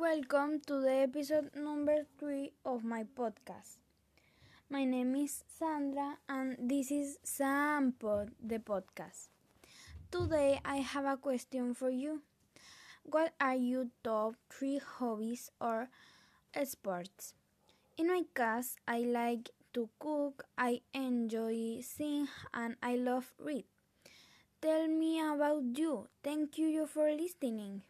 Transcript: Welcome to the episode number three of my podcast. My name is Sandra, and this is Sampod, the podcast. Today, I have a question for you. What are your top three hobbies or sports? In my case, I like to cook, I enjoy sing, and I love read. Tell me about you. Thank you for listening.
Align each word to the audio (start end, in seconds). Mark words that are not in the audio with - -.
Welcome 0.00 0.64
to 0.66 0.80
the 0.80 1.04
episode 1.04 1.50
number 1.54 2.06
three 2.18 2.52
of 2.64 2.82
my 2.82 3.04
podcast. 3.04 3.76
My 4.70 4.84
name 4.84 5.14
is 5.14 5.44
Sandra, 5.58 6.16
and 6.26 6.56
this 6.58 6.90
is 6.90 7.18
Sampod, 7.22 8.30
the 8.40 8.60
podcast. 8.64 9.28
Today, 10.10 10.58
I 10.64 10.76
have 10.76 11.04
a 11.04 11.18
question 11.18 11.74
for 11.74 11.90
you. 11.90 12.22
What 13.04 13.34
are 13.38 13.54
your 13.54 13.88
top 14.02 14.36
three 14.48 14.80
hobbies 14.80 15.50
or 15.60 15.90
sports? 16.64 17.34
In 17.98 18.08
my 18.08 18.22
case, 18.34 18.76
I 18.88 19.00
like 19.00 19.50
to 19.74 19.90
cook, 19.98 20.46
I 20.56 20.80
enjoy 20.94 21.84
sing, 21.84 22.26
and 22.54 22.76
I 22.82 22.96
love 22.96 23.34
read. 23.38 23.66
Tell 24.62 24.88
me 24.88 25.20
about 25.20 25.76
you. 25.76 26.08
Thank 26.24 26.56
you 26.56 26.86
for 26.86 27.12
listening. 27.12 27.82